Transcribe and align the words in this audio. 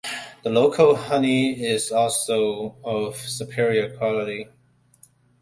The 0.41 0.49
local 0.49 0.95
honey 0.95 1.63
is 1.63 1.91
also 1.91 2.75
of 2.83 3.17
superior 3.17 3.95
quality. 3.95 4.47